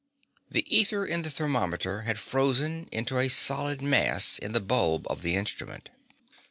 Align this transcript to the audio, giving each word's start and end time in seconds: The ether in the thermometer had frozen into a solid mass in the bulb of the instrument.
The 0.49 0.65
ether 0.75 1.05
in 1.05 1.21
the 1.21 1.29
thermometer 1.29 2.01
had 2.09 2.17
frozen 2.17 2.89
into 2.91 3.19
a 3.19 3.29
solid 3.29 3.83
mass 3.83 4.39
in 4.39 4.51
the 4.51 4.59
bulb 4.59 5.05
of 5.11 5.21
the 5.21 5.35
instrument. 5.35 5.91